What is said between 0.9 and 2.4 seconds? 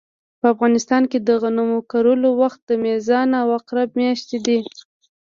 کې د غنمو کرلو